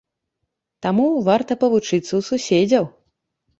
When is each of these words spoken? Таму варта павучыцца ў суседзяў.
Таму 0.85 1.05
варта 1.27 1.59
павучыцца 1.65 2.09
ў 2.09 2.21
суседзяў. 2.33 2.83